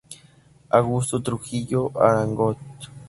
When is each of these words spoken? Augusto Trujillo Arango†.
Augusto 0.77 1.21
Trujillo 1.21 1.91
Arango†. 1.93 2.89